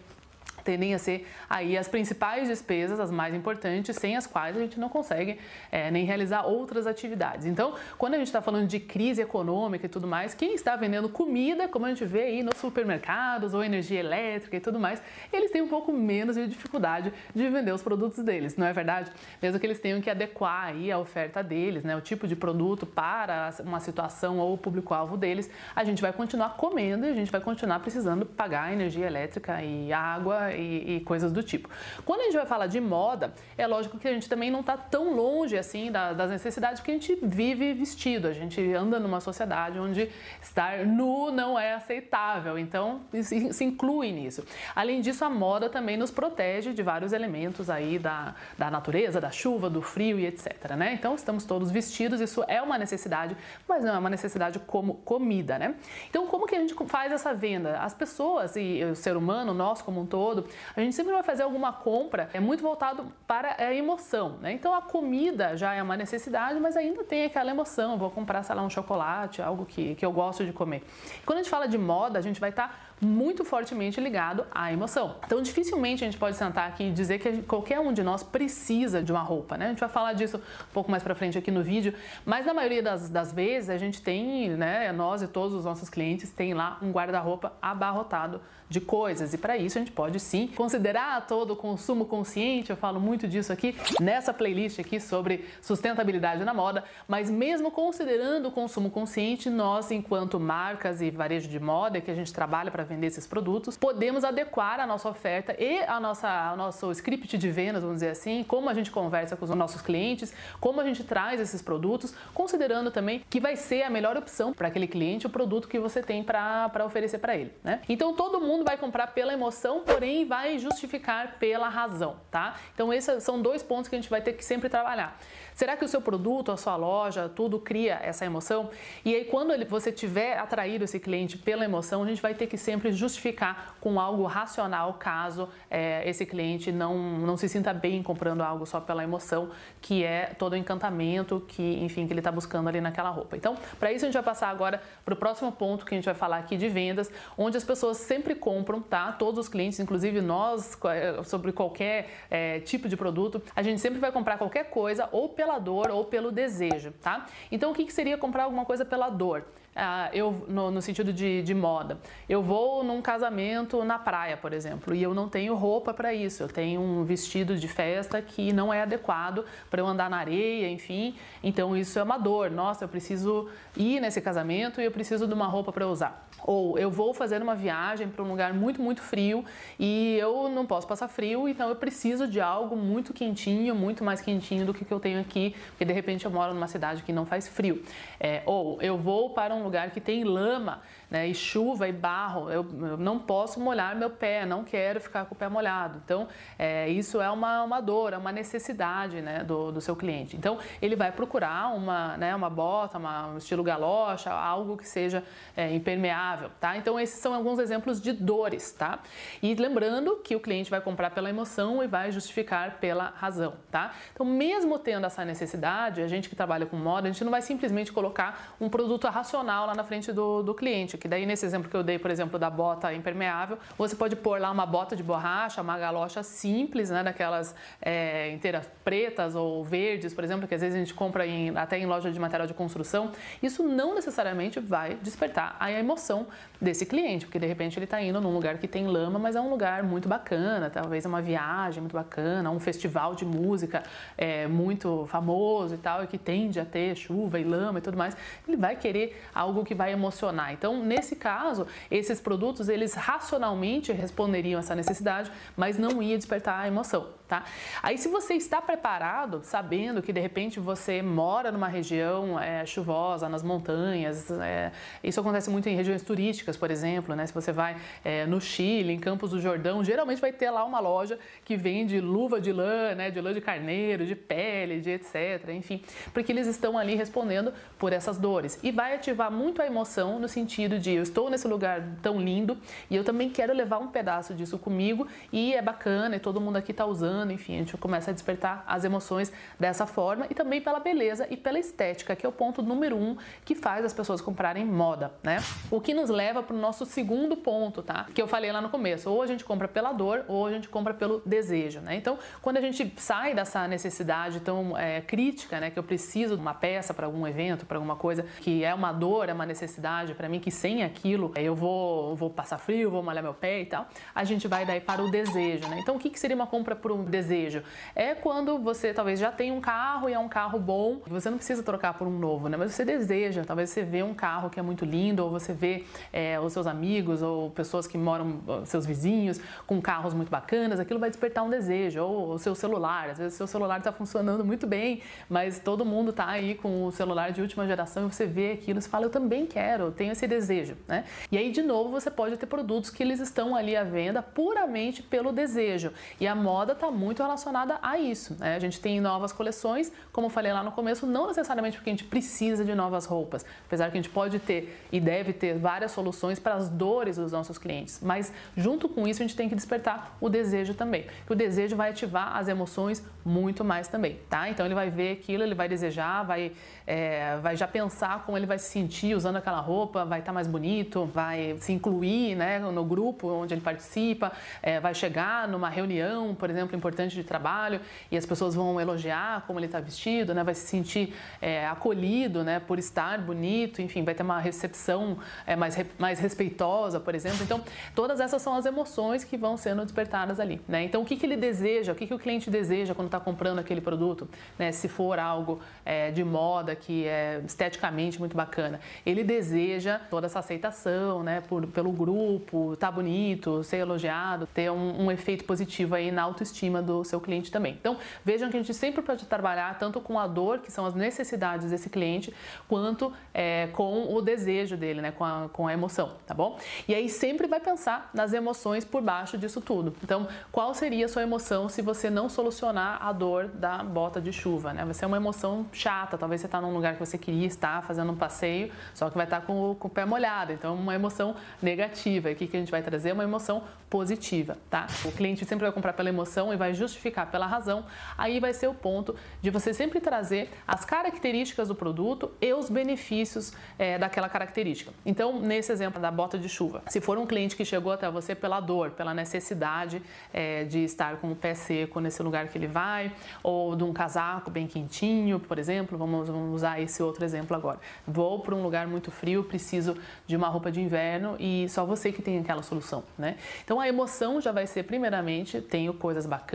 tendem 0.62 0.94
a 0.94 0.98
ser 0.98 1.26
aí 1.48 1.76
as 1.76 1.88
principais 1.88 2.48
despesas, 2.48 2.98
as 3.00 3.10
mais 3.10 3.34
importantes, 3.34 3.96
sem 3.96 4.16
as 4.16 4.26
quais 4.26 4.56
a 4.56 4.60
gente 4.60 4.78
não 4.78 4.88
consegue 4.88 5.38
é, 5.70 5.90
nem 5.90 6.04
realizar 6.04 6.42
outras 6.44 6.86
atividades. 6.86 7.46
Então, 7.46 7.74
quando 7.98 8.14
a 8.14 8.18
gente 8.18 8.28
está 8.28 8.40
falando 8.40 8.66
de 8.66 8.80
crise 8.80 9.20
econômica 9.20 9.86
e 9.86 9.88
tudo 9.88 10.06
mais, 10.06 10.34
quem 10.34 10.54
está 10.54 10.76
vendendo 10.76 11.08
comida, 11.08 11.68
como 11.68 11.86
a 11.86 11.88
gente 11.88 12.04
vê 12.04 12.22
aí 12.22 12.42
nos 12.42 12.56
supermercados 12.58 13.54
ou 13.54 13.62
energia 13.62 14.00
elétrica 14.00 14.56
e 14.56 14.60
tudo 14.60 14.78
mais, 14.78 15.02
eles 15.32 15.50
têm 15.50 15.62
um 15.62 15.68
pouco 15.68 15.92
menos 15.92 16.36
de 16.36 16.46
dificuldade 16.46 17.12
de 17.34 17.48
vender 17.48 17.72
os 17.72 17.82
produtos 17.82 18.22
deles, 18.24 18.56
não 18.56 18.66
é 18.66 18.72
verdade? 18.72 19.10
Mesmo 19.40 19.58
que 19.58 19.66
eles 19.66 19.80
tenham 19.80 20.00
que 20.00 20.10
adequar 20.10 20.66
aí 20.66 20.90
a 20.90 20.98
oferta 20.98 21.42
deles, 21.42 21.84
né, 21.84 21.96
o 21.96 22.00
tipo 22.00 22.26
de 22.26 22.36
produto 22.36 22.86
para 22.86 23.52
uma 23.60 23.80
situação 23.80 24.38
ou 24.38 24.54
o 24.54 24.58
público-alvo 24.58 25.16
deles, 25.16 25.50
a 25.74 25.84
gente 25.84 26.00
vai 26.02 26.12
continuar 26.12 26.50
comendo 26.56 27.06
e 27.06 27.10
a 27.10 27.14
gente 27.14 27.30
vai 27.30 27.40
continuar 27.40 27.80
precisando 27.80 28.24
pagar 28.24 28.72
energia 28.72 29.06
elétrica 29.06 29.62
e 29.62 29.92
água 29.92 30.51
e, 30.56 30.96
e, 30.96 31.00
coisas 31.00 31.32
do 31.32 31.42
tipo. 31.42 31.68
Quando 32.04 32.20
a 32.20 32.24
gente 32.24 32.36
vai 32.36 32.46
falar 32.46 32.66
de 32.66 32.80
moda, 32.80 33.32
é 33.56 33.66
lógico 33.66 33.98
que 33.98 34.08
a 34.08 34.12
gente 34.12 34.28
também 34.28 34.50
não 34.50 34.60
está 34.60 34.76
tão 34.76 35.14
longe 35.14 35.56
assim 35.56 35.90
da, 35.90 36.12
das 36.12 36.30
necessidades, 36.30 36.80
porque 36.80 36.90
a 36.90 36.94
gente 36.94 37.18
vive 37.22 37.72
vestido, 37.72 38.28
a 38.28 38.32
gente 38.32 38.60
anda 38.72 38.98
numa 38.98 39.20
sociedade 39.20 39.78
onde 39.78 40.10
estar 40.40 40.84
nu 40.86 41.30
não 41.30 41.58
é 41.58 41.74
aceitável, 41.74 42.58
então 42.58 43.00
se, 43.22 43.64
inclui 43.64 44.12
nisso. 44.12 44.44
Além 44.74 45.00
disso, 45.00 45.24
a 45.24 45.30
moda 45.30 45.68
também 45.68 45.96
nos 45.96 46.10
protege 46.10 46.72
de 46.72 46.82
vários 46.82 47.12
elementos 47.12 47.70
aí 47.70 47.98
da, 47.98 48.34
da 48.58 48.70
natureza, 48.70 49.20
da 49.20 49.30
chuva, 49.30 49.68
do 49.68 49.82
frio 49.82 50.18
e 50.18 50.26
etc. 50.26 50.72
Né? 50.76 50.94
Então 50.94 51.14
estamos 51.14 51.44
todos 51.44 51.70
vestidos, 51.70 52.20
isso 52.20 52.44
é 52.48 52.60
uma 52.60 52.78
necessidade, 52.78 53.36
mas 53.68 53.84
não 53.84 53.94
é 53.94 53.98
uma 53.98 54.10
necessidade 54.10 54.58
como 54.60 54.94
comida, 54.94 55.58
né? 55.58 55.74
Então 56.08 56.26
como 56.26 56.46
que 56.46 56.54
a 56.54 56.60
gente 56.60 56.74
faz 56.86 57.12
essa 57.12 57.34
venda? 57.34 57.78
As 57.78 57.94
pessoas 57.94 58.56
e 58.56 58.82
o 58.84 58.94
ser 58.94 59.16
humano, 59.16 59.54
nós 59.54 59.82
como 59.82 60.00
um 60.00 60.06
todo, 60.06 60.41
a 60.76 60.80
gente 60.80 60.94
sempre 60.94 61.12
vai 61.12 61.22
fazer 61.22 61.42
alguma 61.42 61.72
compra 61.72 62.30
é 62.32 62.40
muito 62.40 62.62
voltado 62.62 63.12
para 63.26 63.56
a 63.58 63.74
emoção, 63.74 64.38
né? 64.40 64.52
Então 64.52 64.74
a 64.74 64.82
comida 64.82 65.56
já 65.56 65.74
é 65.74 65.82
uma 65.82 65.96
necessidade, 65.96 66.58
mas 66.60 66.76
ainda 66.76 67.04
tem 67.04 67.24
aquela 67.24 67.50
emoção. 67.50 67.98
Vou 67.98 68.10
comprar, 68.10 68.42
sei 68.42 68.54
lá, 68.54 68.62
um 68.62 68.70
chocolate, 68.70 69.42
algo 69.42 69.64
que, 69.64 69.94
que 69.94 70.04
eu 70.04 70.12
gosto 70.12 70.44
de 70.44 70.52
comer. 70.52 70.82
Quando 71.24 71.38
a 71.38 71.42
gente 71.42 71.50
fala 71.50 71.66
de 71.66 71.78
moda, 71.78 72.18
a 72.18 72.22
gente 72.22 72.40
vai 72.40 72.50
estar 72.50 72.68
tá 72.68 72.74
muito 73.04 73.44
fortemente 73.44 74.00
ligado 74.00 74.46
à 74.52 74.72
emoção. 74.72 75.16
Então, 75.26 75.42
dificilmente 75.42 76.04
a 76.04 76.06
gente 76.06 76.16
pode 76.18 76.36
sentar 76.36 76.68
aqui 76.68 76.84
e 76.84 76.90
dizer 76.92 77.18
que 77.18 77.42
qualquer 77.42 77.80
um 77.80 77.92
de 77.92 78.02
nós 78.02 78.22
precisa 78.22 79.02
de 79.02 79.10
uma 79.10 79.22
roupa, 79.22 79.58
né? 79.58 79.66
A 79.66 79.68
gente 79.70 79.80
vai 79.80 79.88
falar 79.88 80.12
disso 80.12 80.36
um 80.36 80.72
pouco 80.72 80.90
mais 80.90 81.02
pra 81.02 81.14
frente 81.14 81.36
aqui 81.36 81.50
no 81.50 81.62
vídeo, 81.62 81.92
mas 82.24 82.46
na 82.46 82.54
maioria 82.54 82.82
das, 82.82 83.08
das 83.08 83.32
vezes 83.32 83.70
a 83.70 83.76
gente 83.76 84.00
tem, 84.00 84.50
né, 84.50 84.92
nós 84.92 85.20
e 85.20 85.26
todos 85.26 85.52
os 85.52 85.64
nossos 85.64 85.88
clientes 85.88 86.30
têm 86.30 86.54
lá 86.54 86.78
um 86.80 86.92
guarda-roupa 86.92 87.52
abarrotado 87.60 88.40
de 88.72 88.80
coisas. 88.80 89.34
E 89.34 89.38
para 89.38 89.56
isso 89.56 89.78
a 89.78 89.80
gente 89.80 89.92
pode 89.92 90.18
sim 90.18 90.48
considerar 90.48 91.26
todo 91.26 91.52
o 91.52 91.56
consumo 91.56 92.06
consciente, 92.06 92.70
eu 92.70 92.76
falo 92.76 92.98
muito 92.98 93.28
disso 93.28 93.52
aqui 93.52 93.76
nessa 94.00 94.32
playlist 94.32 94.78
aqui 94.78 94.98
sobre 94.98 95.44
sustentabilidade 95.60 96.44
na 96.44 96.54
moda, 96.54 96.84
mas 97.06 97.30
mesmo 97.30 97.70
considerando 97.70 98.48
o 98.48 98.50
consumo 98.50 98.90
consciente, 98.90 99.50
nós 99.50 99.90
enquanto 99.90 100.40
marcas 100.40 101.00
e 101.00 101.10
varejo 101.10 101.48
de 101.48 101.60
moda 101.60 102.00
que 102.00 102.10
a 102.10 102.14
gente 102.14 102.32
trabalha 102.32 102.70
para 102.70 102.82
vender 102.84 103.08
esses 103.08 103.26
produtos, 103.26 103.76
podemos 103.76 104.24
adequar 104.24 104.80
a 104.80 104.86
nossa 104.86 105.08
oferta 105.08 105.54
e 105.58 105.82
a 105.84 106.00
nossa, 106.00 106.56
nosso 106.56 106.90
script 106.92 107.36
de 107.36 107.50
vendas, 107.50 107.82
vamos 107.82 107.96
dizer 107.96 108.10
assim, 108.10 108.44
como 108.44 108.68
a 108.68 108.74
gente 108.74 108.90
conversa 108.90 109.36
com 109.36 109.44
os 109.44 109.50
nossos 109.50 109.82
clientes, 109.82 110.32
como 110.60 110.80
a 110.80 110.84
gente 110.84 111.04
traz 111.04 111.40
esses 111.40 111.60
produtos, 111.60 112.14
considerando 112.32 112.90
também 112.90 113.22
que 113.28 113.40
vai 113.40 113.56
ser 113.56 113.82
a 113.82 113.90
melhor 113.90 114.16
opção 114.16 114.52
para 114.52 114.68
aquele 114.68 114.86
cliente 114.86 115.26
o 115.26 115.30
produto 115.30 115.68
que 115.68 115.78
você 115.78 116.02
tem 116.02 116.22
para 116.22 116.84
oferecer 116.84 117.18
para 117.18 117.36
ele, 117.36 117.52
né? 117.62 117.80
Então 117.88 118.14
todo 118.14 118.40
mundo 118.40 118.61
vai 118.62 118.76
comprar 118.76 119.08
pela 119.08 119.32
emoção, 119.32 119.80
porém 119.80 120.26
vai 120.26 120.58
justificar 120.58 121.38
pela 121.38 121.68
razão, 121.68 122.16
tá? 122.30 122.56
Então 122.74 122.92
esses 122.92 123.22
são 123.22 123.40
dois 123.40 123.62
pontos 123.62 123.88
que 123.88 123.96
a 123.96 123.98
gente 124.00 124.10
vai 124.10 124.20
ter 124.20 124.32
que 124.34 124.44
sempre 124.44 124.68
trabalhar. 124.68 125.18
Será 125.54 125.76
que 125.76 125.84
o 125.84 125.88
seu 125.88 126.00
produto, 126.00 126.50
a 126.50 126.56
sua 126.56 126.76
loja, 126.76 127.28
tudo 127.28 127.58
cria 127.58 127.98
essa 128.02 128.24
emoção? 128.24 128.70
E 129.04 129.14
aí 129.14 129.24
quando 129.24 129.52
você 129.66 129.92
tiver 129.92 130.38
atraído 130.38 130.84
esse 130.84 130.98
cliente 130.98 131.38
pela 131.38 131.64
emoção, 131.64 132.02
a 132.02 132.06
gente 132.06 132.20
vai 132.20 132.34
ter 132.34 132.46
que 132.46 132.56
sempre 132.56 132.82
sempre 132.82 132.92
justificar 132.92 133.76
com 133.80 134.00
algo 134.00 134.24
racional 134.24 134.94
caso 134.94 135.48
é, 135.70 136.08
esse 136.08 136.26
cliente 136.26 136.72
não, 136.72 136.96
não 137.18 137.36
se 137.36 137.48
sinta 137.48 137.72
bem 137.72 138.02
comprando 138.02 138.40
algo 138.40 138.66
só 138.66 138.80
pela 138.80 139.04
emoção, 139.04 139.50
que 139.80 140.02
é 140.02 140.34
todo 140.38 140.54
o 140.54 140.56
encantamento 140.56 141.44
que, 141.46 141.78
enfim, 141.82 142.06
que 142.06 142.12
ele 142.12 142.20
está 142.20 142.32
buscando 142.32 142.68
ali 142.68 142.80
naquela 142.80 143.10
roupa. 143.10 143.36
Então, 143.36 143.56
para 143.78 143.92
isso 143.92 144.04
a 144.04 144.08
gente 144.08 144.14
vai 144.14 144.22
passar 144.22 144.48
agora 144.48 144.82
para 145.04 145.14
o 145.14 145.16
próximo 145.16 145.52
ponto 145.52 145.84
que 145.84 145.94
a 145.94 145.96
gente 145.98 146.04
vai 146.04 146.14
falar 146.14 146.38
aqui 146.38 146.56
de 146.56 146.68
vendas, 146.68 147.10
onde 147.36 147.56
as 147.56 147.64
pessoas 147.64 147.98
sempre 147.98 148.34
compram, 148.34 148.51
tá? 148.88 149.12
Todos 149.12 149.38
os 149.38 149.48
clientes, 149.48 149.78
inclusive 149.78 150.20
nós, 150.20 150.76
é, 150.86 151.22
sobre 151.22 151.52
qualquer 151.52 152.10
é, 152.28 152.60
tipo 152.60 152.88
de 152.88 152.96
produto, 152.96 153.40
a 153.54 153.62
gente 153.62 153.80
sempre 153.80 154.00
vai 154.00 154.10
comprar 154.10 154.36
qualquer 154.36 154.64
coisa 154.64 155.08
ou 155.12 155.28
pela 155.28 155.58
dor 155.58 155.90
ou 155.90 156.04
pelo 156.04 156.32
desejo, 156.32 156.92
tá? 157.00 157.26
Então, 157.50 157.70
o 157.70 157.74
que, 157.74 157.84
que 157.84 157.92
seria 157.92 158.18
comprar 158.18 158.44
alguma 158.44 158.64
coisa 158.64 158.84
pela 158.84 159.08
dor? 159.08 159.44
Ah, 159.74 160.10
eu, 160.12 160.44
no, 160.48 160.70
no 160.70 160.82
sentido 160.82 161.14
de, 161.14 161.42
de, 161.42 161.54
moda. 161.54 161.98
Eu 162.28 162.42
vou 162.42 162.84
num 162.84 163.00
casamento 163.00 163.82
na 163.84 163.98
praia, 163.98 164.36
por 164.36 164.52
exemplo, 164.52 164.94
e 164.94 165.02
eu 165.02 165.14
não 165.14 165.30
tenho 165.30 165.54
roupa 165.54 165.94
para 165.94 166.12
isso. 166.12 166.42
Eu 166.42 166.48
tenho 166.48 166.78
um 166.78 167.04
vestido 167.04 167.56
de 167.56 167.66
festa 167.66 168.20
que 168.20 168.52
não 168.52 168.72
é 168.72 168.82
adequado 168.82 169.46
para 169.70 169.80
eu 169.80 169.86
andar 169.86 170.10
na 170.10 170.18
areia, 170.18 170.68
enfim. 170.70 171.14
Então 171.42 171.74
isso 171.74 171.98
é 171.98 172.02
uma 172.02 172.18
dor. 172.18 172.50
Nossa, 172.50 172.84
eu 172.84 172.88
preciso 172.88 173.48
ir 173.74 173.98
nesse 173.98 174.20
casamento 174.20 174.78
e 174.78 174.84
eu 174.84 174.90
preciso 174.90 175.26
de 175.26 175.32
uma 175.32 175.46
roupa 175.46 175.72
para 175.72 175.86
usar. 175.86 176.28
Ou 176.44 176.78
eu 176.78 176.90
vou 176.90 177.14
fazer 177.14 177.40
uma 177.40 177.54
viagem 177.54 178.08
para 178.08 178.22
um 178.22 178.28
lugar 178.28 178.52
muito, 178.52 178.82
muito 178.82 179.00
frio 179.00 179.44
e 179.78 180.16
eu 180.18 180.48
não 180.48 180.66
posso 180.66 180.86
passar 180.86 181.08
frio, 181.08 181.48
então 181.48 181.68
eu 181.68 181.76
preciso 181.76 182.26
de 182.26 182.40
algo 182.40 182.76
muito 182.76 183.14
quentinho, 183.14 183.74
muito 183.74 184.02
mais 184.02 184.20
quentinho 184.20 184.66
do 184.66 184.74
que, 184.74 184.84
que 184.84 184.92
eu 184.92 184.98
tenho 184.98 185.20
aqui, 185.20 185.54
porque 185.68 185.84
de 185.84 185.92
repente 185.92 186.24
eu 186.24 186.30
moro 186.30 186.52
numa 186.52 186.66
cidade 186.66 187.02
que 187.02 187.12
não 187.12 187.24
faz 187.24 187.46
frio. 187.46 187.82
É, 188.18 188.42
ou 188.44 188.80
eu 188.82 188.98
vou 188.98 189.30
para 189.30 189.54
um 189.54 189.61
lugar 189.62 189.90
que 189.90 190.00
tem 190.00 190.24
lama 190.24 190.82
né, 191.12 191.28
e 191.28 191.34
chuva 191.34 191.86
e 191.86 191.92
barro, 191.92 192.50
eu, 192.50 192.66
eu, 192.80 192.96
não 192.96 193.18
posso 193.18 193.60
molhar 193.60 193.94
meu 193.94 194.10
pé, 194.10 194.44
não 194.44 194.64
quero 194.64 195.00
ficar 195.00 195.26
com 195.26 195.34
o 195.34 195.38
pé 195.38 195.48
molhado. 195.48 196.00
Então, 196.04 196.26
é, 196.58 196.88
isso 196.88 197.20
é 197.20 197.30
uma, 197.30 197.62
uma 197.62 197.80
dor, 197.80 198.14
é 198.14 198.16
uma 198.16 198.32
necessidade 198.32 199.20
né, 199.20 199.44
do, 199.44 199.70
do 199.70 199.80
seu 199.80 199.94
cliente. 199.94 200.36
Então, 200.36 200.58
ele 200.80 200.96
vai 200.96 201.12
procurar 201.12 201.74
uma, 201.74 202.16
né, 202.16 202.34
uma 202.34 202.50
bota, 202.50 202.98
uma, 202.98 203.28
um 203.28 203.36
estilo 203.36 203.62
galocha, 203.62 204.32
algo 204.32 204.76
que 204.76 204.88
seja 204.88 205.22
é, 205.56 205.72
impermeável 205.74 206.50
tá? 206.60 206.76
Então 206.76 206.98
esses 206.98 207.20
são 207.20 207.34
alguns 207.34 207.58
exemplos 207.58 208.00
de 208.00 208.12
dores, 208.12 208.72
tá? 208.72 209.00
E 209.42 209.54
lembrando 209.54 210.16
que 210.16 210.34
o 210.36 210.40
cliente 210.40 210.70
vai 210.70 210.80
comprar 210.80 211.10
pela 211.10 211.28
emoção 211.28 211.82
e 211.82 211.86
vai 211.86 212.10
justificar 212.10 212.78
pela 212.78 213.12
razão, 213.16 213.54
tá? 213.70 213.92
Então 214.12 214.24
mesmo 214.24 214.78
tendo 214.78 215.06
essa 215.06 215.24
necessidade, 215.24 216.00
a 216.00 216.08
gente 216.08 216.28
que 216.28 216.36
trabalha 216.36 216.66
com 216.66 216.76
moda, 216.76 217.08
a 217.08 217.12
gente 217.12 217.24
não 217.24 217.30
vai 217.30 217.42
simplesmente 217.42 217.92
colocar 217.92 218.54
um 218.60 218.68
produto 218.68 219.06
racional 219.08 219.66
lá 219.66 219.74
na 219.74 219.84
frente 219.84 220.12
do, 220.12 220.42
do 220.42 220.54
cliente. 220.54 220.96
Que 221.02 221.08
daí, 221.08 221.26
nesse 221.26 221.44
exemplo 221.44 221.68
que 221.68 221.76
eu 221.76 221.82
dei, 221.82 221.98
por 221.98 222.12
exemplo, 222.12 222.38
da 222.38 222.48
bota 222.48 222.94
impermeável, 222.94 223.58
você 223.76 223.96
pode 223.96 224.14
pôr 224.14 224.40
lá 224.40 224.52
uma 224.52 224.64
bota 224.64 224.94
de 224.94 225.02
borracha, 225.02 225.60
uma 225.60 225.76
galocha 225.76 226.22
simples, 226.22 226.90
né, 226.90 227.02
daquelas 227.02 227.56
é, 227.80 228.30
inteiras 228.30 228.70
pretas 228.84 229.34
ou 229.34 229.64
verdes, 229.64 230.14
por 230.14 230.22
exemplo, 230.22 230.46
que 230.46 230.54
às 230.54 230.60
vezes 230.60 230.76
a 230.76 230.78
gente 230.78 230.94
compra 230.94 231.26
em, 231.26 231.56
até 231.56 231.76
em 231.76 231.86
loja 231.86 232.12
de 232.12 232.20
material 232.20 232.46
de 232.46 232.54
construção. 232.54 233.10
Isso 233.42 233.64
não 233.64 233.96
necessariamente 233.96 234.60
vai 234.60 234.94
despertar 235.02 235.56
a 235.58 235.72
emoção 235.72 236.28
desse 236.60 236.86
cliente, 236.86 237.26
porque 237.26 237.40
de 237.40 237.48
repente 237.48 237.76
ele 237.76 237.84
está 237.84 238.00
indo 238.00 238.20
num 238.20 238.32
lugar 238.32 238.58
que 238.58 238.68
tem 238.68 238.86
lama, 238.86 239.18
mas 239.18 239.34
é 239.34 239.40
um 239.40 239.50
lugar 239.50 239.82
muito 239.82 240.08
bacana, 240.08 240.70
talvez 240.70 241.04
é 241.04 241.08
uma 241.08 241.20
viagem 241.20 241.80
muito 241.80 241.94
bacana, 241.94 242.48
um 242.48 242.60
festival 242.60 243.16
de 243.16 243.24
música 243.24 243.82
é, 244.16 244.46
muito 244.46 245.04
famoso 245.06 245.74
e 245.74 245.78
tal, 245.78 246.04
e 246.04 246.06
que 246.06 246.16
tende 246.16 246.60
a 246.60 246.64
ter 246.64 246.94
chuva 246.94 247.40
e 247.40 247.42
lama 247.42 247.80
e 247.80 247.82
tudo 247.82 247.98
mais, 247.98 248.16
ele 248.46 248.56
vai 248.56 248.76
querer 248.76 249.20
algo 249.34 249.64
que 249.64 249.74
vai 249.74 249.90
emocionar. 249.90 250.52
Então, 250.52 250.91
nesse 250.92 251.16
caso, 251.16 251.66
esses 251.90 252.20
produtos, 252.20 252.68
eles 252.68 252.94
racionalmente 252.94 253.92
responderiam 253.92 254.60
essa 254.60 254.74
necessidade, 254.74 255.30
mas 255.56 255.78
não 255.78 256.02
ia 256.02 256.16
despertar 256.18 256.60
a 256.60 256.68
emoção, 256.68 257.08
tá? 257.32 257.44
Aí, 257.82 257.96
se 257.96 258.08
você 258.08 258.34
está 258.34 258.60
preparado, 258.60 259.40
sabendo 259.42 260.02
que 260.02 260.12
de 260.12 260.20
repente 260.20 260.60
você 260.60 261.00
mora 261.00 261.50
numa 261.50 261.66
região 261.66 262.38
é, 262.38 262.66
chuvosa, 262.66 263.26
nas 263.26 263.42
montanhas, 263.42 264.30
é, 264.30 264.70
isso 265.02 265.18
acontece 265.18 265.48
muito 265.48 265.66
em 265.66 265.74
regiões 265.74 266.02
turísticas, 266.02 266.58
por 266.58 266.70
exemplo, 266.70 267.16
né? 267.16 267.26
Se 267.26 267.32
você 267.32 267.50
vai 267.50 267.76
é, 268.04 268.26
no 268.26 268.38
Chile, 268.38 268.92
em 268.92 269.00
Campos 269.00 269.30
do 269.30 269.40
Jordão, 269.40 269.82
geralmente 269.82 270.20
vai 270.20 270.30
ter 270.30 270.50
lá 270.50 270.62
uma 270.62 270.78
loja 270.78 271.18
que 271.42 271.56
vende 271.56 272.02
luva 272.02 272.38
de 272.38 272.52
lã, 272.52 272.94
né? 272.94 273.10
De 273.10 273.18
lã 273.18 273.32
de 273.32 273.40
carneiro, 273.40 274.04
de 274.04 274.14
pele, 274.14 274.82
de 274.82 274.90
etc. 274.90 275.48
Enfim, 275.54 275.82
porque 276.12 276.32
eles 276.32 276.46
estão 276.46 276.76
ali 276.76 276.94
respondendo 276.94 277.54
por 277.78 277.94
essas 277.94 278.18
dores. 278.18 278.60
E 278.62 278.70
vai 278.70 278.94
ativar 278.94 279.32
muito 279.32 279.62
a 279.62 279.66
emoção 279.66 280.18
no 280.18 280.28
sentido 280.28 280.78
de 280.78 280.92
eu 280.92 281.02
estou 281.02 281.30
nesse 281.30 281.48
lugar 281.48 281.82
tão 282.02 282.20
lindo 282.20 282.58
e 282.90 282.96
eu 282.96 283.04
também 283.04 283.30
quero 283.30 283.54
levar 283.54 283.78
um 283.78 283.88
pedaço 283.88 284.34
disso 284.34 284.58
comigo 284.58 285.06
e 285.32 285.54
é 285.54 285.62
bacana 285.62 286.16
e 286.16 286.20
todo 286.20 286.38
mundo 286.38 286.56
aqui 286.56 286.72
está 286.72 286.84
usando, 286.84 287.21
enfim, 287.30 287.54
a 287.54 287.58
gente 287.58 287.76
começa 287.76 288.10
a 288.10 288.14
despertar 288.14 288.64
as 288.66 288.84
emoções 288.84 289.32
dessa 289.58 289.86
forma 289.86 290.26
e 290.30 290.34
também 290.34 290.60
pela 290.60 290.80
beleza 290.80 291.26
e 291.30 291.36
pela 291.36 291.58
estética, 291.58 292.16
que 292.16 292.26
é 292.26 292.28
o 292.28 292.32
ponto 292.32 292.62
número 292.62 292.96
um 292.96 293.16
que 293.44 293.54
faz 293.54 293.84
as 293.84 293.92
pessoas 293.92 294.20
comprarem 294.20 294.64
moda, 294.64 295.12
né? 295.22 295.38
O 295.70 295.80
que 295.80 295.94
nos 295.94 296.10
leva 296.10 296.42
para 296.42 296.56
o 296.56 296.58
nosso 296.58 296.84
segundo 296.84 297.36
ponto, 297.36 297.82
tá? 297.82 298.06
Que 298.14 298.20
eu 298.20 298.26
falei 298.26 298.50
lá 298.50 298.60
no 298.60 298.68
começo, 298.68 299.10
ou 299.10 299.22
a 299.22 299.26
gente 299.26 299.44
compra 299.44 299.68
pela 299.68 299.92
dor 299.92 300.24
ou 300.26 300.46
a 300.46 300.50
gente 300.50 300.68
compra 300.68 300.94
pelo 300.94 301.22
desejo, 301.24 301.80
né? 301.80 301.96
Então, 301.96 302.18
quando 302.40 302.56
a 302.56 302.60
gente 302.60 302.92
sai 302.96 303.34
dessa 303.34 303.68
necessidade 303.68 304.40
tão 304.40 304.76
é, 304.76 305.00
crítica, 305.00 305.60
né, 305.60 305.70
que 305.70 305.78
eu 305.78 305.82
preciso 305.82 306.36
de 306.36 306.42
uma 306.42 306.54
peça 306.54 306.94
para 306.94 307.06
algum 307.06 307.26
evento, 307.26 307.66
para 307.66 307.76
alguma 307.76 307.96
coisa 307.96 308.24
que 308.40 308.64
é 308.64 308.74
uma 308.74 308.92
dor, 308.92 309.28
é 309.28 309.32
uma 309.32 309.46
necessidade 309.46 310.14
para 310.14 310.28
mim, 310.28 310.40
que 310.40 310.50
sem 310.50 310.82
aquilo 310.82 311.32
eu 311.36 311.54
vou, 311.54 312.14
vou 312.16 312.30
passar 312.30 312.58
frio, 312.58 312.90
vou 312.90 313.02
malhar 313.02 313.22
meu 313.22 313.34
pé 313.34 313.60
e 313.60 313.66
tal, 313.66 313.86
a 314.14 314.24
gente 314.24 314.48
vai 314.48 314.64
daí 314.64 314.80
para 314.80 315.02
o 315.02 315.10
desejo, 315.10 315.68
né? 315.68 315.78
Então, 315.80 315.96
o 315.96 315.98
que, 315.98 316.10
que 316.10 316.18
seria 316.18 316.36
uma 316.36 316.46
compra 316.46 316.74
por 316.74 316.92
um 316.92 317.04
desejo? 317.12 317.62
É 317.94 318.14
quando 318.14 318.58
você 318.58 318.92
talvez 318.92 319.20
já 319.20 319.30
tem 319.30 319.52
um 319.52 319.60
carro 319.60 320.08
e 320.08 320.12
é 320.12 320.18
um 320.18 320.28
carro 320.28 320.58
bom, 320.58 321.00
você 321.06 321.30
não 321.30 321.36
precisa 321.36 321.62
trocar 321.62 321.94
por 321.94 322.08
um 322.08 322.18
novo, 322.18 322.48
né? 322.48 322.56
Mas 322.56 322.72
você 322.72 322.84
deseja, 322.84 323.44
talvez 323.46 323.70
você 323.70 323.84
vê 323.84 324.02
um 324.02 324.14
carro 324.14 324.50
que 324.50 324.58
é 324.58 324.62
muito 324.62 324.84
lindo, 324.84 325.22
ou 325.22 325.30
você 325.30 325.52
vê 325.52 325.84
é, 326.12 326.40
os 326.40 326.52
seus 326.52 326.66
amigos 326.66 327.22
ou 327.22 327.50
pessoas 327.50 327.86
que 327.86 327.96
moram, 327.96 328.40
seus 328.64 328.84
vizinhos, 328.84 329.40
com 329.66 329.80
carros 329.80 330.14
muito 330.14 330.30
bacanas, 330.30 330.80
aquilo 330.80 330.98
vai 330.98 331.10
despertar 331.10 331.44
um 331.44 331.50
desejo, 331.50 332.02
ou 332.02 332.32
o 332.32 332.38
seu 332.38 332.54
celular, 332.54 333.10
às 333.10 333.18
vezes 333.18 333.34
seu 333.34 333.46
celular 333.46 333.78
está 333.78 333.92
funcionando 333.92 334.44
muito 334.44 334.66
bem, 334.66 335.02
mas 335.28 335.58
todo 335.58 335.84
mundo 335.84 336.10
está 336.10 336.26
aí 336.28 336.54
com 336.54 336.86
o 336.86 336.90
celular 336.90 337.30
de 337.30 337.40
última 337.40 337.66
geração 337.66 338.06
e 338.06 338.12
você 338.12 338.26
vê 338.26 338.52
aquilo 338.52 338.78
e 338.78 338.82
fala, 338.82 339.04
eu 339.06 339.10
também 339.10 339.46
quero, 339.46 339.84
eu 339.84 339.92
tenho 339.92 340.12
esse 340.12 340.26
desejo, 340.26 340.76
né? 340.88 341.04
E 341.30 341.36
aí, 341.36 341.50
de 341.50 341.62
novo, 341.62 341.90
você 341.90 342.10
pode 342.10 342.36
ter 342.36 342.46
produtos 342.46 342.90
que 342.90 343.02
eles 343.02 343.20
estão 343.20 343.54
ali 343.54 343.76
à 343.76 343.84
venda 343.84 344.22
puramente 344.22 345.02
pelo 345.02 345.32
desejo. 345.32 345.92
E 346.18 346.26
a 346.26 346.34
moda 346.34 346.72
está 346.72 346.90
muito 346.90 347.01
relacionada 347.10 347.78
a 347.82 347.98
isso, 347.98 348.36
né? 348.38 348.54
A 348.54 348.58
gente 348.58 348.80
tem 348.80 349.00
novas 349.00 349.32
coleções, 349.32 349.90
como 350.12 350.26
eu 350.26 350.30
falei 350.30 350.52
lá 350.52 350.62
no 350.62 350.72
começo, 350.72 351.06
não 351.06 351.26
necessariamente 351.26 351.76
porque 351.76 351.90
a 351.90 351.92
gente 351.92 352.04
precisa 352.04 352.64
de 352.64 352.74
novas 352.74 353.06
roupas, 353.06 353.44
apesar 353.66 353.90
que 353.90 353.98
a 353.98 354.00
gente 354.02 354.10
pode 354.10 354.38
ter 354.38 354.86
e 354.92 355.00
deve 355.00 355.32
ter 355.32 355.58
várias 355.58 355.92
soluções 355.92 356.38
para 356.38 356.54
as 356.54 356.68
dores 356.68 357.16
dos 357.16 357.32
nossos 357.32 357.58
clientes, 357.58 358.00
mas 358.02 358.32
junto 358.56 358.88
com 358.88 359.06
isso 359.08 359.22
a 359.22 359.26
gente 359.26 359.36
tem 359.36 359.48
que 359.48 359.54
despertar 359.54 360.16
o 360.20 360.28
desejo 360.28 360.74
também, 360.74 361.06
que 361.26 361.32
o 361.32 361.36
desejo 361.36 361.76
vai 361.76 361.90
ativar 361.90 362.36
as 362.36 362.48
emoções 362.48 363.04
muito 363.24 363.64
mais 363.64 363.88
também, 363.88 364.18
tá? 364.28 364.48
Então 364.48 364.66
ele 364.66 364.74
vai 364.74 364.90
ver 364.90 365.12
aquilo, 365.12 365.42
ele 365.42 365.54
vai 365.54 365.68
desejar, 365.68 366.24
vai, 366.24 366.52
é, 366.86 367.36
vai 367.38 367.56
já 367.56 367.66
pensar 367.66 368.24
como 368.24 368.36
ele 368.36 368.46
vai 368.46 368.58
se 368.58 368.70
sentir 368.70 369.14
usando 369.14 369.36
aquela 369.36 369.60
roupa, 369.60 370.04
vai 370.04 370.18
estar 370.18 370.30
tá 370.30 370.34
mais 370.34 370.46
bonito, 370.46 371.06
vai 371.06 371.56
se 371.60 371.72
incluir 371.72 372.34
né, 372.34 372.58
no 372.58 372.84
grupo 372.84 373.28
onde 373.28 373.54
ele 373.54 373.60
participa, 373.60 374.32
é, 374.62 374.80
vai 374.80 374.94
chegar 374.94 375.48
numa 375.48 375.68
reunião, 375.68 376.34
por 376.34 376.50
exemplo, 376.50 376.74
importante 376.82 377.14
de 377.14 377.22
trabalho 377.22 377.80
e 378.10 378.16
as 378.16 378.26
pessoas 378.26 378.54
vão 378.54 378.80
elogiar 378.80 379.44
como 379.46 379.58
ele 379.58 379.66
está 379.66 379.80
vestido, 379.80 380.34
né, 380.34 380.42
vai 380.42 380.54
se 380.54 380.66
sentir 380.66 381.14
é, 381.40 381.66
acolhido 381.66 382.42
né, 382.42 382.60
por 382.60 382.78
estar 382.78 383.18
bonito, 383.20 383.80
enfim, 383.80 384.02
vai 384.02 384.14
ter 384.14 384.24
uma 384.24 384.40
recepção 384.40 385.18
é, 385.46 385.54
mais, 385.54 385.78
mais 385.98 386.18
respeitosa, 386.18 386.98
por 386.98 387.14
exemplo. 387.14 387.38
Então, 387.42 387.62
todas 387.94 388.18
essas 388.18 388.42
são 388.42 388.54
as 388.54 388.66
emoções 388.66 389.22
que 389.22 389.36
vão 389.36 389.56
sendo 389.56 389.84
despertadas 389.84 390.40
ali. 390.40 390.60
Né? 390.66 390.82
Então, 390.82 391.02
o 391.02 391.04
que, 391.04 391.16
que 391.16 391.24
ele 391.24 391.36
deseja, 391.36 391.92
o 391.92 391.94
que, 391.94 392.06
que 392.06 392.14
o 392.14 392.18
cliente 392.18 392.50
deseja 392.50 392.94
quando 392.94 393.06
está 393.06 393.20
comprando 393.20 393.60
aquele 393.60 393.80
produto, 393.80 394.28
né? 394.58 394.72
se 394.72 394.88
for 394.88 395.18
algo 395.18 395.60
é, 395.84 396.10
de 396.10 396.24
moda 396.24 396.74
que 396.74 397.06
é 397.06 397.40
esteticamente 397.46 398.18
muito 398.18 398.36
bacana, 398.36 398.80
ele 399.06 399.22
deseja 399.22 400.00
toda 400.10 400.26
essa 400.26 400.40
aceitação 400.40 401.12
né? 401.22 401.42
Por, 401.42 401.66
pelo 401.66 401.92
grupo, 401.92 402.76
tá 402.76 402.90
bonito, 402.90 403.62
ser 403.64 403.78
elogiado, 403.78 404.46
ter 404.46 404.70
um, 404.70 405.04
um, 405.04 405.10
efeito 405.10 405.44
positivo 405.44 405.94
aí 405.94 406.10
na 406.10 406.22
autoestima 406.22 406.71
do 406.80 407.04
seu 407.04 407.20
cliente 407.20 407.50
também. 407.50 407.76
Então 407.78 407.98
vejam 408.24 408.48
que 408.48 408.56
a 408.56 408.60
gente 408.60 408.72
sempre 408.72 409.02
pode 409.02 409.26
trabalhar 409.26 409.78
tanto 409.78 410.00
com 410.00 410.18
a 410.18 410.26
dor, 410.26 410.60
que 410.60 410.70
são 410.70 410.86
as 410.86 410.94
necessidades 410.94 411.70
desse 411.70 411.90
cliente, 411.90 412.32
quanto 412.68 413.12
é, 413.34 413.68
com 413.72 414.14
o 414.14 414.22
desejo 414.22 414.76
dele, 414.76 415.00
né? 415.00 415.10
com, 415.10 415.24
a, 415.24 415.48
com 415.52 415.66
a 415.66 415.72
emoção, 415.72 416.12
tá 416.26 416.34
bom? 416.34 416.58
E 416.86 416.94
aí 416.94 417.08
sempre 417.08 417.46
vai 417.46 417.60
pensar 417.60 418.10
nas 418.14 418.32
emoções 418.32 418.84
por 418.84 419.02
baixo 419.02 419.36
disso 419.36 419.60
tudo. 419.60 419.94
Então, 420.02 420.28
qual 420.50 420.72
seria 420.74 421.06
a 421.06 421.08
sua 421.08 421.22
emoção 421.22 421.68
se 421.68 421.82
você 421.82 422.08
não 422.08 422.28
solucionar 422.28 423.02
a 423.02 423.12
dor 423.12 423.48
da 423.48 423.82
bota 423.82 424.20
de 424.20 424.32
chuva, 424.32 424.72
né? 424.72 424.84
Vai 424.84 424.94
ser 424.94 425.06
uma 425.06 425.16
emoção 425.16 425.66
chata, 425.72 426.16
talvez 426.16 426.40
você 426.40 426.46
está 426.46 426.60
num 426.60 426.72
lugar 426.72 426.94
que 426.94 427.00
você 427.00 427.18
queria 427.18 427.46
estar 427.46 427.82
fazendo 427.82 428.12
um 428.12 428.16
passeio, 428.16 428.70
só 428.94 429.08
que 429.10 429.16
vai 429.16 429.24
estar 429.24 429.40
tá 429.40 429.46
com 429.46 429.70
o, 429.70 429.74
com 429.74 429.88
o 429.88 429.90
pé 429.90 430.04
molhado, 430.04 430.52
então 430.52 430.74
uma 430.74 430.94
emoção 430.94 431.34
negativa. 431.60 432.30
E 432.30 432.34
o 432.34 432.36
que, 432.36 432.46
que 432.46 432.56
a 432.56 432.60
gente 432.60 432.70
vai 432.70 432.82
trazer? 432.82 433.12
Uma 433.12 433.24
emoção 433.24 433.62
positiva, 433.88 434.56
tá? 434.70 434.86
O 435.04 435.12
cliente 435.12 435.44
sempre 435.44 435.64
vai 435.64 435.72
comprar 435.72 435.92
pela 435.92 436.08
emoção 436.08 436.52
e 436.52 436.56
vai 436.56 436.61
justificar 436.70 437.30
pela 437.30 437.46
razão. 437.46 437.84
Aí 438.16 438.38
vai 438.38 438.52
ser 438.52 438.68
o 438.68 438.74
ponto 438.74 439.16
de 439.40 439.50
você 439.50 439.72
sempre 439.74 440.00
trazer 440.00 440.50
as 440.66 440.84
características 440.84 441.68
do 441.68 441.74
produto 441.74 442.30
e 442.40 442.52
os 442.52 442.68
benefícios 442.70 443.52
é, 443.78 443.98
daquela 443.98 444.28
característica. 444.28 444.92
Então, 445.04 445.40
nesse 445.40 445.72
exemplo 445.72 446.00
da 446.00 446.10
bota 446.10 446.38
de 446.38 446.48
chuva, 446.48 446.82
se 446.88 447.00
for 447.00 447.18
um 447.18 447.26
cliente 447.26 447.56
que 447.56 447.64
chegou 447.64 447.92
até 447.92 448.10
você 448.10 448.34
pela 448.34 448.60
dor, 448.60 448.90
pela 448.90 449.14
necessidade 449.14 450.02
é, 450.32 450.64
de 450.64 450.84
estar 450.84 451.16
com 451.16 451.32
o 451.32 451.36
pé 451.36 451.54
seco 451.54 452.00
nesse 452.00 452.22
lugar 452.22 452.48
que 452.48 452.58
ele 452.58 452.66
vai, 452.66 453.12
ou 453.42 453.74
de 453.74 453.84
um 453.84 453.92
casaco 453.92 454.50
bem 454.50 454.66
quentinho, 454.66 455.40
por 455.40 455.58
exemplo, 455.58 455.96
vamos, 455.96 456.28
vamos 456.28 456.54
usar 456.54 456.80
esse 456.80 457.02
outro 457.02 457.24
exemplo 457.24 457.56
agora. 457.56 457.78
Vou 458.06 458.40
para 458.40 458.54
um 458.54 458.62
lugar 458.62 458.86
muito 458.86 459.10
frio, 459.10 459.44
preciso 459.44 459.96
de 460.26 460.36
uma 460.36 460.48
roupa 460.48 460.70
de 460.70 460.80
inverno 460.80 461.36
e 461.38 461.66
só 461.68 461.84
você 461.84 462.12
que 462.12 462.22
tem 462.22 462.38
aquela 462.38 462.62
solução, 462.62 463.02
né? 463.18 463.36
Então 463.64 463.80
a 463.80 463.88
emoção 463.88 464.40
já 464.40 464.52
vai 464.52 464.66
ser 464.66 464.84
primeiramente, 464.84 465.60
tenho 465.60 465.94
coisas 465.94 466.26
bacanas, 466.26 466.51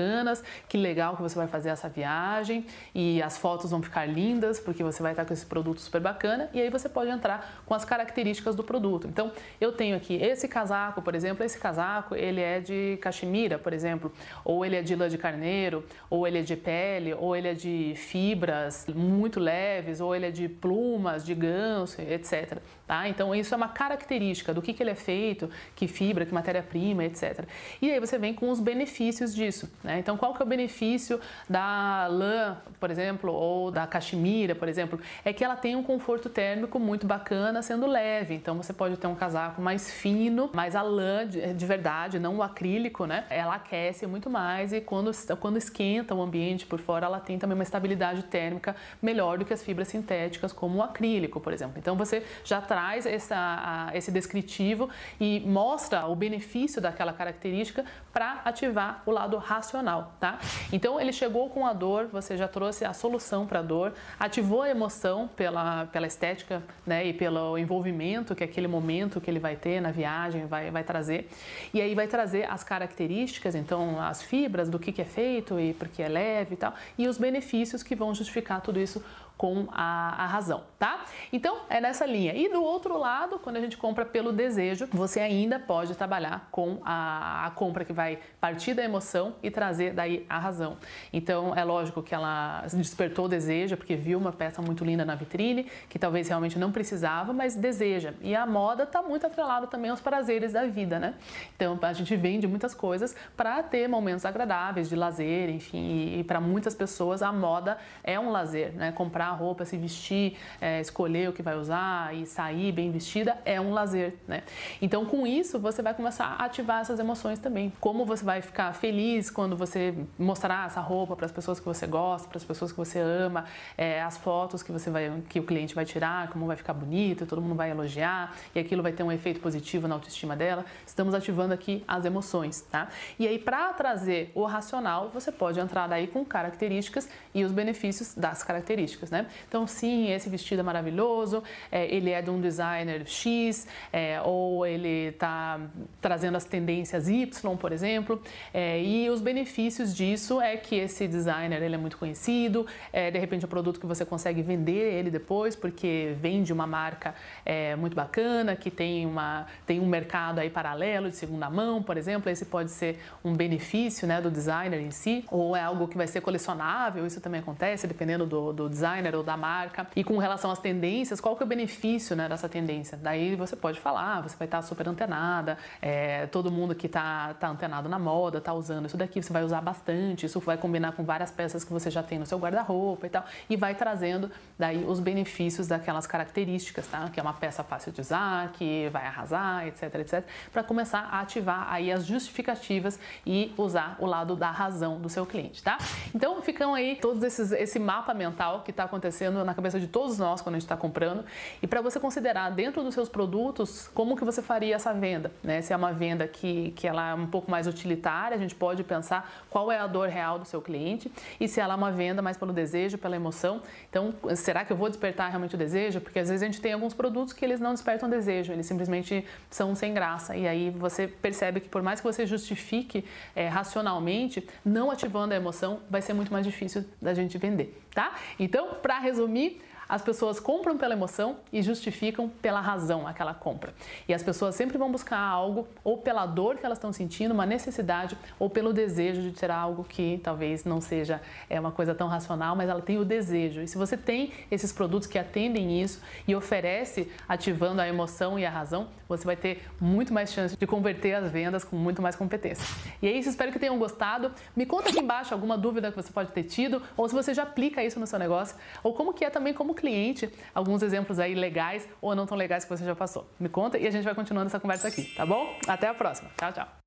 que 0.68 0.78
legal 0.78 1.16
que 1.16 1.22
você 1.22 1.36
vai 1.36 1.48
fazer 1.48 1.70
essa 1.70 1.90
viagem 1.90 2.66
e 2.94 3.22
as 3.22 3.38
fotos 3.38 3.72
vão 3.72 3.82
ficar 3.82 4.06
lindas 4.06 4.60
porque 4.60 4.84
você 4.84 5.02
vai 5.02 5.14
estar 5.14 5.26
com 5.26 5.34
esse 5.34 5.46
produto 5.46 5.82
super 5.82 6.02
bacana 6.02 6.50
e 6.54 6.62
aí 6.62 6.70
você 6.70 6.88
pode 6.88 7.10
entrar 7.10 7.62
com 7.66 7.74
as 7.74 7.84
características 7.84 8.56
do 8.56 8.64
produto. 8.64 9.08
Então 9.08 9.32
eu 9.60 9.72
tenho 9.72 9.96
aqui 9.96 10.16
esse 10.16 10.48
casaco, 10.48 11.02
por 11.02 11.16
exemplo, 11.16 11.44
esse 11.44 11.58
casaco 11.58 12.16
ele 12.16 12.42
é 12.42 12.60
de 12.60 12.98
cachemira, 13.02 13.58
por 13.58 13.74
exemplo, 13.74 14.12
ou 14.44 14.66
ele 14.66 14.76
é 14.76 14.82
de 14.82 14.96
lã 14.96 15.10
de 15.10 15.18
carneiro, 15.18 15.86
ou 16.10 16.28
ele 16.28 16.40
é 16.40 16.42
de 16.42 16.56
pele, 16.56 17.14
ou 17.14 17.36
ele 17.36 17.48
é 17.48 17.54
de 17.54 17.94
fibras 17.96 18.86
muito 18.88 19.40
leves, 19.40 20.00
ou 20.00 20.16
ele 20.16 20.28
é 20.28 20.32
de 20.32 20.48
plumas, 20.48 21.26
de 21.26 21.34
ganso, 21.34 22.02
etc. 22.02 22.60
Tá? 22.86 23.08
Então 23.10 23.36
isso 23.36 23.54
é 23.54 23.58
uma 23.58 23.68
característica 23.68 24.54
do 24.54 24.62
que, 24.62 24.74
que 24.74 24.82
ele 24.82 24.92
é 24.92 24.96
feito, 24.96 25.50
que 25.76 25.88
fibra, 25.88 26.26
que 26.26 26.34
matéria-prima, 26.34 27.04
etc. 27.04 27.46
E 27.82 27.92
aí 27.92 28.00
você 28.00 28.18
vem 28.18 28.34
com 28.34 28.50
os 28.50 28.60
benefícios 28.60 29.36
disso. 29.36 29.70
Né? 29.88 30.00
Então 30.00 30.18
qual 30.18 30.34
que 30.34 30.42
é 30.42 30.46
o 30.46 30.48
benefício 30.48 31.18
da 31.50 32.08
lã, 32.08 32.58
por 32.78 32.92
exemplo, 32.92 33.32
ou 33.32 33.72
da 33.72 33.88
cachemira, 33.88 34.54
por 34.54 34.68
exemplo? 34.68 35.00
É 35.24 35.32
que 35.32 35.46
ela 35.46 35.56
tem 35.56 35.78
um 35.78 35.82
conforto 35.82 36.28
térmico 36.30 36.78
muito 36.78 37.08
bacana, 37.08 37.62
sendo 37.62 37.88
leve. 37.88 38.36
Então 38.36 38.58
você 38.58 38.74
pode 38.74 38.98
ter 38.98 39.08
um 39.08 39.16
casaco 39.16 39.62
mais 39.62 39.90
fino, 39.90 40.50
mas 40.54 40.76
a 40.76 40.82
lã 40.82 41.26
de, 41.26 41.54
de 41.54 41.66
verdade, 41.66 42.20
não 42.20 42.36
o 42.36 42.44
acrílico, 42.44 43.06
né? 43.06 43.24
Ela 43.30 43.56
aquece 43.56 44.06
muito 44.06 44.30
mais 44.30 44.74
e 44.74 44.82
quando, 44.82 45.10
quando 45.40 45.58
esquenta 45.58 46.14
o 46.14 46.22
ambiente 46.22 46.66
por 46.66 46.80
fora, 46.80 47.06
ela 47.06 47.22
tem 47.22 47.40
também 47.40 47.56
uma 47.56 47.64
estabilidade 47.64 48.24
térmica 48.24 48.76
melhor 49.02 49.38
do 49.38 49.46
que 49.46 49.54
as 49.54 49.64
fibras 49.64 49.88
sintéticas, 49.88 50.52
como 50.52 50.80
o 50.80 50.84
acrílico, 50.84 51.40
por 51.40 51.54
exemplo. 51.54 51.76
Então 51.78 51.96
você 51.96 52.26
já 52.44 52.60
traz 52.60 53.06
essa, 53.06 53.90
esse 53.94 54.12
descritivo 54.12 54.90
e 55.18 55.40
mostra 55.40 56.08
o 56.08 56.16
benefício 56.16 56.82
daquela 56.82 57.14
característica 57.14 57.86
para 58.12 58.42
ativar 58.44 59.02
o 59.06 59.12
lado 59.12 59.38
racional, 59.38 59.77
tá? 60.20 60.40
Então 60.72 61.00
ele 61.00 61.12
chegou 61.12 61.50
com 61.50 61.66
a 61.66 61.74
dor, 61.74 62.08
você 62.12 62.38
já 62.38 62.48
trouxe 62.48 62.86
a 62.86 62.94
solução 62.94 63.46
para 63.46 63.60
a 63.60 63.62
dor, 63.62 63.94
ativou 64.20 64.62
a 64.62 64.70
emoção 64.70 65.30
pela, 65.36 65.86
pela 65.88 66.08
estética, 66.08 66.62
né, 66.86 67.06
e 67.06 67.14
pelo 67.14 67.58
envolvimento 67.58 68.36
que 68.36 68.44
aquele 68.44 68.68
momento 68.68 69.20
que 69.20 69.30
ele 69.30 69.40
vai 69.40 69.56
ter 69.56 69.82
na 69.82 69.92
viagem 69.92 70.46
vai, 70.46 70.72
vai 70.72 70.84
trazer. 70.84 71.30
E 71.74 71.82
aí 71.82 71.94
vai 71.96 72.08
trazer 72.08 72.50
as 72.50 72.64
características, 72.64 73.56
então 73.56 74.00
as 74.00 74.22
fibras 74.22 74.70
do 74.70 74.80
que, 74.80 74.92
que 74.92 75.02
é 75.02 75.06
feito 75.06 75.60
e 75.60 75.74
porque 75.74 76.02
é 76.02 76.08
leve 76.08 76.54
e 76.54 76.58
tal, 76.58 76.74
e 76.98 77.08
os 77.08 77.18
benefícios 77.18 77.84
que 77.84 77.96
vão 77.96 78.14
justificar 78.14 78.62
tudo 78.62 78.80
isso 78.80 79.04
com 79.38 79.68
a, 79.72 80.24
a, 80.24 80.26
razão, 80.26 80.64
tá? 80.80 81.06
Então 81.32 81.60
é 81.70 81.80
nessa 81.80 82.06
linha. 82.06 82.34
E 82.36 82.50
do 82.50 82.64
outro 82.64 82.98
lado, 82.98 83.38
quando 83.38 83.58
a 83.58 83.62
gente 83.62 83.78
compra 83.78 84.04
pelo 84.04 84.34
desejo, 84.34 84.88
você 84.92 85.20
ainda 85.20 85.60
pode 85.60 85.94
trabalhar 85.96 86.48
com 86.52 86.80
a, 86.84 87.46
a, 87.46 87.52
compra 87.52 87.86
que 87.86 87.94
vai 87.94 88.18
partir 88.42 88.74
da 88.74 88.84
emoção 88.84 89.36
e 89.44 89.52
trazer 89.52 89.94
daí 89.94 90.26
a 90.28 90.40
razão. 90.40 90.78
Então 91.14 91.56
é 91.56 91.64
lógico 91.64 92.02
que 92.02 92.16
ela 92.16 92.66
despertou 92.74 93.26
o 93.26 93.28
desejo 93.30 93.78
porque 93.78 93.96
viu 93.96 94.18
uma 94.18 94.32
peça 94.32 94.62
muito 94.62 94.84
linda 94.84 95.06
na 95.06 95.14
vitrine 95.14 95.68
que 95.88 96.00
talvez 96.00 96.28
realmente 96.28 96.58
não 96.58 96.72
precisava, 96.72 97.32
mas 97.32 97.56
deseja. 97.56 98.14
E 98.22 98.36
a 98.36 98.46
moda 98.46 98.84
está 98.84 99.04
muito 99.04 99.28
atrelada 99.28 99.68
também 99.68 99.92
aos 99.92 100.02
prazeres 100.02 100.54
da 100.54 100.66
vida, 100.66 100.98
né? 100.98 101.14
Então 101.56 101.78
a 101.80 101.94
gente 101.94 102.16
vende 102.16 102.48
muitas 102.48 102.74
coisas 102.74 103.16
para 103.36 103.62
ter 103.62 103.88
momentos 103.88 104.26
agradáveis 104.26 104.90
de 104.90 104.96
lazer, 104.96 105.50
enfim. 105.50 105.78
E, 105.78 106.20
e 106.20 106.24
para 106.24 106.42
muitas 106.42 106.74
pessoas 106.74 107.22
a 107.22 107.32
moda 107.32 107.78
é 108.04 108.20
um 108.20 108.32
lazer, 108.32 108.74
né? 108.74 108.92
Comprar 108.92 109.27
a 109.28 109.34
roupa, 109.34 109.66
se 109.66 109.78
vestir, 109.78 110.38
é, 110.60 110.82
escolher 110.82 111.30
o 111.30 111.34
que 111.34 111.42
vai 111.42 111.58
usar 111.58 112.16
e 112.16 112.26
sair 112.26 112.72
bem 112.72 112.92
vestida 112.92 113.38
é 113.46 113.60
um 113.60 113.74
lazer, 113.74 114.16
né? 114.28 114.44
Então, 114.82 115.06
com 115.06 115.26
isso, 115.26 115.60
você 115.60 115.82
vai 115.82 115.94
começar 115.94 116.26
a 116.26 116.46
ativar 116.46 116.82
essas 116.82 117.00
emoções 117.00 117.40
também. 117.40 117.72
Como 117.80 118.06
você 118.06 118.24
vai 118.24 118.42
ficar 118.42 118.74
feliz 118.74 119.30
quando 119.30 119.56
você 119.56 119.94
mostrar 120.18 120.68
essa 120.68 120.82
roupa 120.82 121.16
para 121.16 121.26
as 121.26 121.32
pessoas 121.32 121.60
que 121.60 121.66
você 121.66 121.88
gosta, 121.88 122.28
para 122.28 122.38
as 122.38 122.44
pessoas 122.44 122.72
que 122.72 122.78
você 122.78 123.00
ama, 123.00 123.46
é, 123.78 124.02
as 124.02 124.18
fotos 124.18 124.64
que 124.64 124.72
você 124.72 124.90
vai, 124.90 125.22
que 125.30 125.40
o 125.40 125.44
cliente 125.44 125.74
vai 125.76 125.86
tirar, 125.86 126.30
como 126.30 126.46
vai 126.46 126.56
ficar 126.56 126.74
bonito, 126.74 127.26
todo 127.26 127.42
mundo 127.42 127.56
vai 127.56 127.72
elogiar 127.72 128.36
e 128.54 128.60
aquilo 128.60 128.84
vai 128.84 128.92
ter 128.92 129.04
um 129.04 129.12
efeito 129.12 129.40
positivo 129.40 129.88
na 129.88 129.96
autoestima 129.96 130.36
dela. 130.36 130.66
Estamos 130.86 131.14
ativando 131.14 131.54
aqui 131.54 131.84
as 131.88 132.06
emoções, 132.06 132.62
tá? 132.62 132.90
E 133.20 133.28
aí, 133.28 133.40
para 133.40 133.74
trazer 133.74 134.32
o 134.36 134.46
racional, 134.46 135.10
você 135.14 135.32
pode 135.32 135.60
entrar 135.60 135.88
daí 135.88 136.08
com 136.08 136.24
características 136.26 137.10
e 137.38 137.46
os 137.46 137.52
benefícios 137.52 138.16
das 138.16 138.44
características, 138.44 139.12
né? 139.12 139.28
Então, 139.48 139.68
sim, 139.68 140.12
esse 140.12 140.28
vestido 140.28 140.62
é 140.62 140.64
maravilhoso, 140.64 141.44
é, 141.72 141.86
ele 141.94 142.10
é 142.10 142.20
de 142.20 142.32
um 142.32 142.42
designer 142.42 143.06
X, 143.06 143.68
é, 143.94 144.20
ou 144.22 144.66
ele 144.66 145.10
está 145.10 145.60
trazendo 146.02 146.36
as 146.36 146.46
tendências 146.46 147.08
Y, 147.08 147.58
por 147.58 147.72
exemplo, 147.72 148.20
é, 148.52 148.82
e 148.82 149.08
os 149.12 149.22
benefícios 149.22 149.96
disso 149.96 150.42
é 150.42 150.58
que 150.58 150.76
esse 150.76 151.08
designer 151.08 151.62
ele 151.62 151.76
é 151.76 151.78
muito 151.78 151.98
conhecido, 151.98 152.66
é, 152.92 153.12
de 153.12 153.20
repente 153.20 153.44
é 153.44 153.46
um 153.46 153.50
produto 153.50 153.80
que 153.80 153.86
você 153.86 154.04
consegue 154.04 154.42
vender 154.42 154.94
ele 154.96 155.12
depois, 155.12 155.56
porque 155.56 156.16
vende 156.20 156.52
uma 156.52 156.66
marca 156.66 157.14
é, 157.46 157.76
muito 157.76 157.96
bacana, 157.96 158.56
que 158.56 158.72
tem, 158.72 159.06
uma, 159.06 159.46
tem 159.68 159.80
um 159.80 159.86
mercado 159.86 160.40
aí 160.40 160.50
paralelo 160.50 161.08
de 161.08 161.16
segunda 161.16 161.52
mão, 161.52 161.84
por 161.84 161.98
exemplo, 161.98 162.32
esse 162.32 162.46
pode 162.46 162.72
ser 162.72 163.00
um 163.24 163.36
benefício 163.36 164.08
né, 164.08 164.20
do 164.20 164.32
designer 164.32 164.80
em 164.82 164.90
si, 164.90 165.24
ou 165.30 165.56
é 165.56 165.62
algo 165.62 165.88
que 165.88 165.96
vai 165.96 166.08
ser 166.08 166.22
colecionável, 166.22 167.06
isso 167.06 167.22
também 167.28 167.42
acontece, 167.42 167.86
dependendo 167.86 168.26
do, 168.26 168.54
do 168.54 168.70
designer 168.70 169.14
ou 169.16 169.22
da 169.22 169.36
marca. 169.36 169.88
E 169.96 170.04
com 170.04 170.18
relação 170.18 170.50
às 170.50 170.60
tendências, 170.60 171.20
qual 171.20 171.36
que 171.36 171.44
é 171.44 171.46
o 171.46 171.48
benefício 171.48 172.16
né, 172.16 172.28
dessa 172.30 172.48
tendência? 172.48 172.98
Daí 172.98 173.36
você 173.36 173.56
pode 173.56 173.80
falar, 173.80 174.22
você 174.22 174.36
vai 174.38 174.48
estar 174.48 174.62
super 174.62 174.88
antenada, 174.88 175.58
é, 175.82 176.26
todo 176.28 176.50
mundo 176.50 176.74
que 176.74 176.88
está 176.88 177.34
tá 177.34 177.50
antenado 177.50 177.90
na 177.90 178.00
moda 178.00 178.38
está 178.38 178.54
usando 178.54 178.86
isso 178.86 178.98
daqui, 178.98 179.22
você 179.22 179.32
vai 179.32 179.44
usar 179.44 179.62
bastante, 179.62 180.26
isso 180.26 180.40
vai 180.40 180.58
combinar 180.58 180.94
com 180.94 181.04
várias 181.04 181.30
peças 181.30 181.64
que 181.64 181.74
você 181.74 181.92
já 181.92 182.02
tem 182.02 182.18
no 182.18 182.26
seu 182.26 182.40
guarda-roupa 182.40 183.06
e 183.06 183.10
tal, 183.10 183.26
e 183.50 183.58
vai 183.58 183.76
trazendo 183.76 184.32
daí 184.58 184.86
os 184.86 185.00
benefícios 185.00 185.68
daquelas 185.68 186.08
características, 186.08 186.88
tá? 186.88 187.10
Que 187.10 187.20
é 187.20 187.24
uma 187.24 187.34
peça 187.34 187.64
fácil 187.64 187.92
de 187.92 188.00
usar, 188.00 188.54
que 188.54 188.90
vai 188.90 189.06
arrasar, 189.06 189.68
etc, 189.68 189.96
etc, 189.96 190.24
para 190.52 190.64
começar 190.64 191.10
a 191.12 191.20
ativar 191.20 191.68
aí 191.70 191.92
as 191.92 192.06
justificativas 192.06 192.98
e 193.26 193.54
usar 193.58 193.98
o 194.00 194.06
lado 194.06 194.36
da 194.36 194.50
razão 194.50 195.00
do 195.00 195.10
seu 195.10 195.26
cliente, 195.26 195.62
tá? 195.62 195.78
Então 196.16 196.42
ficam 196.42 196.74
aí 196.74 196.96
todos 196.96 197.17
esses 197.24 197.52
esse 197.52 197.80
mapa 197.80 198.14
mental 198.14 198.62
que 198.62 198.72
está 198.72 198.84
acontecendo 198.84 199.08
acontecendo 199.08 199.44
na 199.44 199.54
cabeça 199.54 199.80
de 199.80 199.88
todos 199.88 200.18
nós 200.18 200.42
quando 200.42 200.56
a 200.56 200.60
gente 200.60 200.66
está 200.66 200.78
comprando 200.78 201.24
e 201.62 201.68
para 201.68 201.82
você 201.82 202.00
considerar 202.00 202.50
dentro 202.52 202.84
dos 202.84 202.94
seus 202.94 203.10
produtos 203.10 203.90
como 203.94 204.16
que 204.16 204.24
você 204.24 204.42
faria 204.42 204.76
essa 204.76 204.94
venda, 204.94 205.32
né? 205.44 205.62
Se 205.62 205.74
é 205.74 205.76
uma 205.76 205.92
venda 205.94 206.28
que, 206.28 206.72
que 206.72 206.88
ela 206.88 207.12
é 207.12 207.14
um 207.14 207.28
pouco 207.28 207.50
mais 207.50 207.68
utilitária, 207.68 208.36
a 208.36 208.40
gente 208.40 208.56
pode 208.56 208.84
pensar 208.84 209.46
qual 209.50 209.72
é 209.72 209.80
a 209.80 209.88
dor 209.88 210.10
real 210.10 210.40
do 210.40 210.46
seu 210.46 210.62
cliente 210.62 211.12
e 211.40 211.48
se 211.48 211.60
ela 211.60 211.74
é 211.74 211.78
uma 211.78 211.92
venda 211.92 212.22
mais 212.22 212.38
pelo 212.38 212.54
desejo, 212.54 212.98
pela 212.98 213.16
emoção. 213.16 213.62
Então, 213.90 214.14
será 214.36 214.66
que 214.66 214.72
eu 214.72 214.78
vou 214.78 214.90
despertar 214.90 215.30
realmente 215.30 215.56
o 215.56 215.58
desejo? 215.58 216.02
Porque 216.02 216.20
às 216.20 216.30
vezes 216.30 216.44
a 216.44 216.46
gente 216.46 216.62
tem 216.62 216.74
alguns 216.74 216.94
produtos 216.94 217.34
que 217.34 217.44
eles 217.44 217.60
não 217.60 217.74
despertam 217.74 218.10
desejo, 218.10 218.52
eles 218.54 218.66
simplesmente 218.66 219.26
são 219.50 219.76
sem 219.76 219.94
graça 219.94 220.36
e 220.36 220.48
aí 220.48 220.70
você 220.70 221.08
percebe 221.08 221.60
que 221.60 221.70
por 221.70 221.82
mais 221.82 222.00
que 222.00 222.06
você 222.06 222.26
justifique 222.26 223.06
é, 223.36 223.48
racionalmente, 223.48 224.48
não 224.64 224.92
ativando 224.92 225.34
a 225.34 225.38
emoção, 225.38 225.80
vai 225.90 226.02
ser 226.02 226.14
muito 226.14 226.32
mais 226.32 226.46
difícil 226.46 226.86
da 227.02 227.14
gente 227.14 227.38
vender, 227.38 227.80
tá? 227.94 228.16
Então, 228.40 228.76
para 228.82 229.00
resumir, 229.00 229.62
as 229.88 230.02
pessoas 230.02 230.40
compram 230.40 230.78
pela 230.78 230.94
emoção 230.94 231.38
e 231.52 231.62
justificam 231.62 232.30
pela 232.30 232.60
razão 232.60 233.08
aquela 233.08 233.34
compra. 233.34 233.74
E 234.08 234.14
as 234.14 234.24
pessoas 234.24 234.56
sempre 234.56 234.78
vão 234.78 234.92
buscar 234.92 235.20
algo 235.20 235.68
ou 235.84 235.98
pela 235.98 236.26
dor 236.26 236.58
que 236.58 236.66
elas 236.66 236.78
estão 236.78 236.92
sentindo, 236.92 237.34
uma 237.34 237.46
necessidade, 237.46 238.18
ou 238.40 238.50
pelo 238.50 238.74
desejo 238.74 239.22
de 239.22 239.32
ter 239.32 239.52
algo 239.52 239.84
que 239.84 240.20
talvez 240.24 240.66
não 240.66 240.82
seja 240.82 241.22
é 241.50 241.60
uma 241.60 241.72
coisa 241.72 241.94
tão 241.96 242.08
racional, 242.08 242.56
mas 242.56 242.70
ela 242.70 242.82
tem 242.82 242.98
o 242.98 243.06
desejo. 243.06 243.62
E 243.62 243.68
se 243.68 243.78
você 243.78 243.96
tem 243.96 244.32
esses 244.52 244.72
produtos 244.72 245.08
que 245.08 245.18
atendem 245.18 245.82
isso 245.82 246.02
e 246.28 246.36
oferece 246.36 247.12
ativando 247.28 247.82
a 247.82 247.88
emoção 247.88 248.38
e 248.38 248.46
a 248.46 248.50
razão, 248.50 248.88
você 249.08 249.26
vai 249.26 249.36
ter 249.36 249.66
muito 249.80 250.14
mais 250.14 250.32
chance 250.32 250.56
de 250.58 250.68
converter 250.68 251.14
as 251.14 251.32
vendas 251.32 251.64
com 251.64 251.76
muito 251.76 252.02
mais 252.02 252.16
competência. 252.16 252.66
E 253.02 253.08
é 253.08 253.12
isso, 253.12 253.30
espero 253.30 253.52
que 253.52 253.60
tenham 253.60 253.78
gostado. 253.80 254.32
Me 254.56 254.66
conta 254.66 254.90
aqui 254.90 255.00
embaixo 255.00 255.34
alguma 255.34 255.58
dúvida 255.58 255.92
que 255.92 255.96
você 255.96 256.12
pode 256.12 256.32
ter 256.32 256.44
tido, 256.44 256.82
ou 256.96 257.08
se 257.08 257.16
você 257.16 257.34
já 257.34 257.44
aplica 257.44 257.84
isso 257.84 258.00
no 258.00 258.08
seu 258.08 258.20
negócio, 258.20 258.56
ou 258.84 258.94
como 258.94 259.14
que 259.14 259.24
é 259.24 259.30
também 259.30 259.54
como 259.54 259.74
cliente, 259.78 260.30
alguns 260.54 260.82
exemplos 260.82 261.20
aí 261.20 261.34
legais 261.34 261.88
ou 262.02 262.16
não 262.16 262.26
tão 262.26 262.38
legais 262.38 262.66
que 262.66 262.70
você 262.70 262.84
já 262.84 262.96
passou. 262.96 263.30
Me 263.40 263.48
conta 263.48 263.78
e 263.78 263.88
a 263.88 263.92
gente 263.92 264.04
vai 264.04 264.16
continuando 264.16 264.48
essa 264.48 264.60
conversa 264.60 264.88
aqui, 264.88 265.04
tá 265.16 265.26
bom? 265.26 265.58
Até 265.68 265.88
a 265.88 265.94
próxima. 265.94 266.30
Tchau, 266.38 266.52
tchau. 266.52 266.78